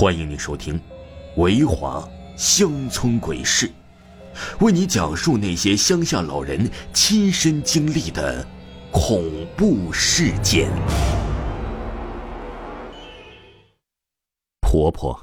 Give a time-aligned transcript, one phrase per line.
[0.00, 0.76] 欢迎你收听
[1.36, 2.02] 《维华
[2.34, 3.66] 乡村鬼事》，
[4.64, 8.42] 为你讲述那些乡下老人亲身经历的
[8.90, 9.22] 恐
[9.58, 10.70] 怖事件。
[14.62, 15.14] 婆婆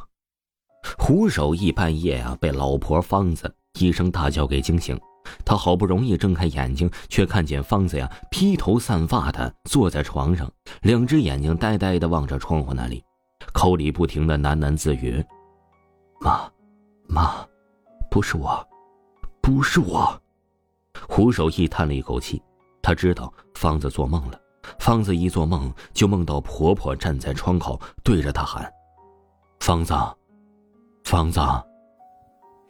[0.96, 4.96] 胡守义半夜啊，被老婆方子一声大叫给惊醒。
[5.44, 10.48] 他好不容易睁开眼睛，却看见方子呀披头散发的坐在床上，
[10.82, 13.04] 两只眼睛呆呆的望着窗户那里。
[13.58, 15.26] 口里不停的喃喃自语
[16.22, 16.48] ：“妈，
[17.08, 17.44] 妈，
[18.08, 18.64] 不是我，
[19.42, 20.16] 不是我。”
[21.10, 22.40] 胡守义叹了一口气，
[22.84, 24.40] 他知道芳子做梦了。
[24.78, 28.72] 芳子一做梦就梦到婆婆站在窗口对着他喊
[29.60, 29.92] ：“芳子，
[31.04, 31.40] 芳子。”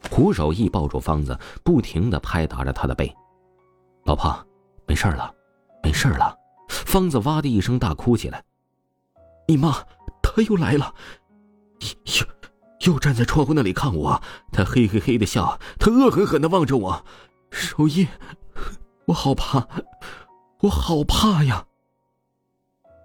[0.10, 3.14] 胡守义抱住芳子，不停的拍打着她的背
[4.08, 4.34] ：“老婆，
[4.86, 5.36] 没事了，
[5.84, 6.34] 没事了。”
[6.70, 8.42] 芳子哇的一声大哭起来
[9.50, 9.76] ：“你妈。”
[10.38, 10.94] 他又来了，
[12.20, 14.22] 又又站在窗户那里看我。
[14.52, 17.04] 他嘿嘿嘿的笑，他恶狠狠的望着我。
[17.50, 18.08] 守义，
[19.08, 19.68] 我好怕，
[20.60, 21.66] 我好怕呀！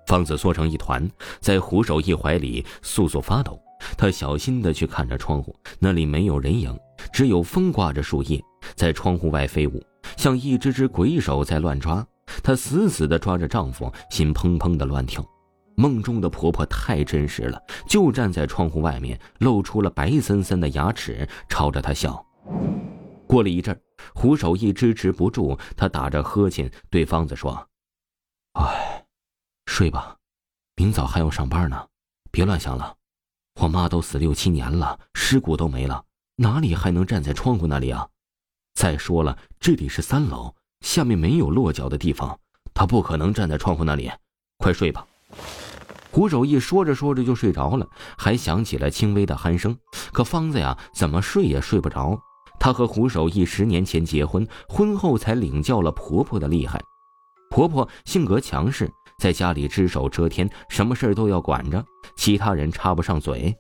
[0.06, 3.58] 芳子缩成一团，在胡守义怀里簌簌发抖。
[3.96, 6.78] 他小心的去看着窗户，那里没有人影，
[7.14, 8.39] 只有风刮着树叶
[8.74, 9.83] 在窗户外飞舞，
[10.19, 12.06] 像一只只鬼手在乱抓。
[12.42, 15.27] 她死死的抓着丈夫，心砰砰的乱跳。
[15.77, 22.25] 梦中的婆婆太真实了，就站在窗户外面，露出了白森森的牙齿，朝着她笑。
[23.27, 23.81] 过了一阵儿，
[24.14, 27.67] 胡守义支持不住，他打着呵欠对芳子说
[28.61, 29.05] ：“哎，
[29.64, 30.17] 睡吧，
[30.77, 31.86] 明早还要上班呢，
[32.31, 32.95] 别乱想了。
[33.61, 36.05] 我妈都死六七年了，尸骨都没了，
[36.36, 38.07] 哪里还能站在窗户那里啊？
[38.75, 42.39] 再说了，这里是三楼，下面没有落脚的地方，
[42.75, 44.11] 她不可能站在窗户那里。
[44.59, 45.07] 快睡吧。”
[46.12, 49.74] 胡守义说着说着就睡着了，还响起了轻微的鼾声。
[50.12, 52.20] 可芳子呀，怎么睡也睡不着。
[52.60, 56.78] 她和胡守义十年前结婚，婚后才领教了婆婆的厉害。
[57.48, 61.83] 婆婆性格强势，在家里只手遮天，什么事都要管着，
[62.14, 63.55] 其他人插不上嘴。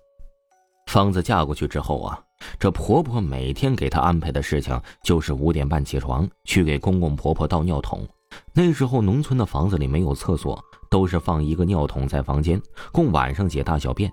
[0.88, 2.20] 芳子嫁过去之后啊，
[2.58, 8.06] 这婆婆每天给她安排的事情就是五点半起床，去给公公婆婆倒尿桶。
[8.52, 10.62] 那时候农村的房子里没有厕所。
[10.92, 12.60] 都是放一个尿桶在房间，
[12.92, 14.12] 供晚上解大小便。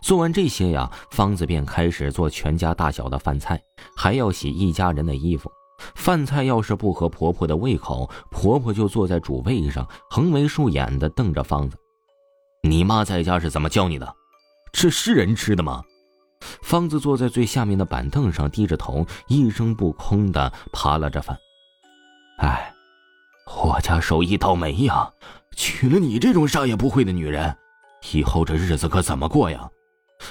[0.00, 3.62] 做完这些呀，芳子便开始做全家大小的饭菜，
[3.94, 5.52] 还要洗一家人的衣服。
[5.94, 11.76] 饭菜要是不合婆婆的胃口，婆婆就坐在主位上，横眉竖眼的瞪着芳子
[12.66, 14.14] ：“你妈在家是怎么教你的？
[14.72, 15.82] 这是人吃的吗？”
[16.62, 21.36] 芳子坐在最下面的板凳上，低着头，一声不吭的扒拉着饭。
[22.38, 22.72] 哎，
[23.62, 25.10] 我家手艺倒霉呀！
[25.54, 27.56] 娶了你这种啥也不会的女人，
[28.12, 29.68] 以后这日子可怎么过呀？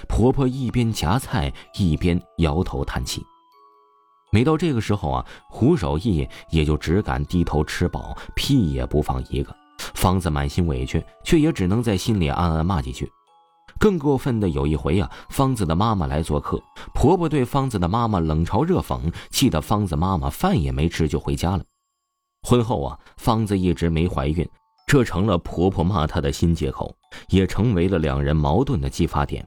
[0.07, 3.21] 婆婆一边夹菜一边摇头叹气。
[4.31, 9.55] 每到这个时候啊，胡守义也就只敢低头吃饱，屁也不放一个。
[9.93, 13.07] 芳子满心委屈，却也只能在心里暗暗骂几句。
[13.79, 16.59] 更过分的有一回啊，芳子的妈妈来做客，
[16.93, 21.63] 婆婆对芳子的妈妈冷嘲热讽，气得芳子妈妈饭也没吃就回家了。
[22.47, 24.47] 婚后啊，芳子一直没怀孕。
[24.85, 26.95] 这成了婆婆骂她的新借口，
[27.29, 29.45] 也成为了两人矛盾的激发点。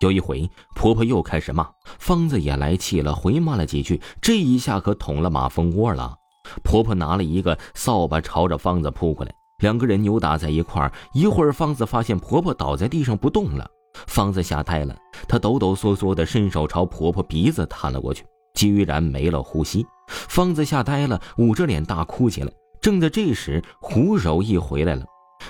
[0.00, 1.66] 有一回，婆婆又开始骂，
[1.98, 4.00] 方子也来气了，回骂了几句。
[4.20, 6.14] 这一下可捅了马蜂窝了。
[6.62, 10.92] 婆婆拿了一个扫把，朝着方子扑过来，两个人扭打在一块儿。
[11.14, 13.66] 一会儿，方子发现婆婆倒在地上不动了，
[14.06, 14.94] 方子吓呆了，
[15.26, 19.86] 她抖抖嗦嗦的伸手朝婆婆鼻子探了过去，居然没了呼吸。
[20.08, 22.52] 方子吓呆了，捂着脸大哭起来。
[22.84, 25.06] 正在这时，胡守义回来了，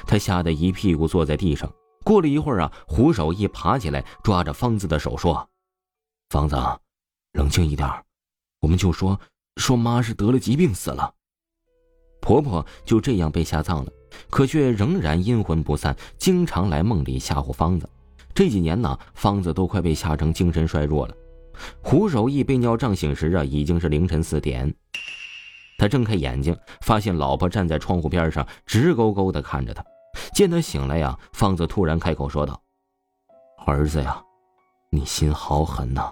[0.06, 1.68] 他吓得一屁股坐在地上。
[2.04, 5.44] 过了一会儿啊，胡守义爬起来，抓着方子的手说
[6.30, 6.54] ：“方子，
[7.32, 7.90] 冷静一点，
[8.60, 9.18] 我们就说
[9.56, 11.12] 说妈是得了疾病死了。”
[12.22, 13.90] 婆婆就这样被下葬了，
[14.30, 17.90] 可却仍然阴魂不散，经常来梦里吓唬方子。
[18.32, 21.16] 这几年呢，方子都快被吓成精神衰弱了。
[21.82, 24.72] 胡守义被尿胀醒时啊，已经是凌晨四点。
[25.84, 29.84] 他睁开眼睛，发现老婆站在窗户边上，直勾勾地看着他。
[30.32, 32.58] 见他醒来呀，方子突然开口说道
[33.66, 34.18] ：“儿子呀，
[34.90, 36.10] 你心好狠呐，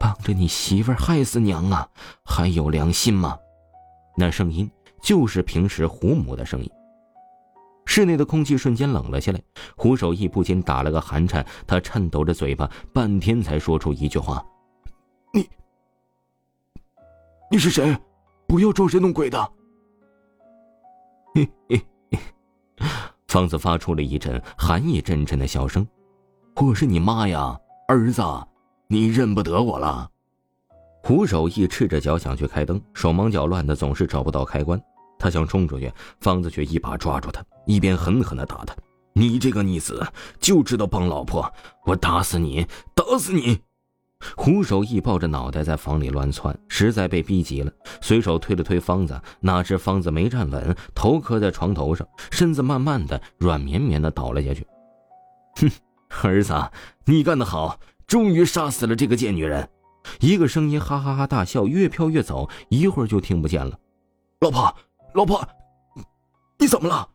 [0.00, 1.88] 帮着你媳妇害死娘啊，
[2.24, 3.38] 还有良心吗？”
[4.18, 4.68] 那声音
[5.00, 6.68] 就是平时胡母的声音。
[7.86, 9.40] 室内的空气瞬间冷了下来，
[9.76, 14.44] 胡守义不禁打了个寒颤，他颤抖着嘴巴，半天才说出一句话
[15.32, 15.48] ：“你，
[17.48, 17.96] 你是谁？”
[18.48, 19.38] 不要装神弄鬼的！
[21.34, 22.18] 嘿嘿嘿，
[23.28, 25.86] 方子发出了一阵寒意阵阵的笑声。
[26.56, 27.54] 我是你妈呀！
[27.88, 28.22] 儿子，
[28.86, 30.10] 你认不得我了？
[31.02, 34.80] 胡守义赤着脚想去开灯，手忙脚乱的，总是找不到开关。
[35.18, 38.74] 他想冲出去，方子却一把抓住他，一边狠狠的打他
[39.12, 40.02] ：“你这个逆子，
[40.40, 41.52] 就知道帮老婆！
[41.84, 43.60] 我打死你，打死你！”
[44.36, 54.66] 胡守义抱着脑袋在房里乱窜，实在被逼急了，随手推了推方子，哪知方子没站稳，头磕在床头上，身子慢慢的软绵绵的倒了下去。
[55.56, 55.70] 哼，
[56.22, 56.54] 儿子，
[57.04, 59.68] 你干得好，终于杀死了这个贱女人！
[60.20, 63.78] 一个声音哈哈哈大笑，越飘越走，一会儿就听不见了。
[64.40, 64.74] 老婆，
[65.14, 65.46] 老婆，
[66.58, 67.08] 你怎么了？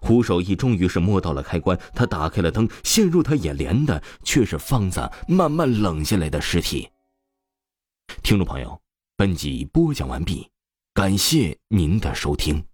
[0.00, 6.88] 胡守义终于是摸到了开关，他打开了灯，陷入他眼帘的却是方子慢慢冷下来的尸体。
[8.22, 8.80] 听众朋友，
[9.16, 10.48] 本集播讲完毕，
[10.94, 12.69] 感谢您的收听。